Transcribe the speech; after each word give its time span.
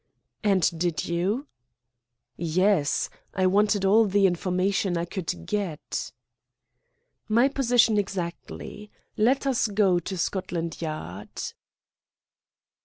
"And 0.43 0.79
did 0.79 1.05
you?" 1.05 1.45
"Yes; 2.35 3.07
I 3.35 3.45
wanted 3.45 3.85
all 3.85 4.05
the 4.05 4.25
information 4.25 4.97
I 4.97 5.05
could 5.05 5.45
get." 5.45 6.11
"My 7.29 7.47
position 7.47 7.99
exactly. 7.99 8.89
Let 9.15 9.45
us 9.45 9.67
go 9.67 9.99
to 9.99 10.17
Scotland 10.17 10.81
Yard." 10.81 11.43